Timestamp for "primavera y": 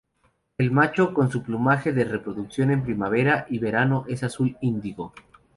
2.81-3.59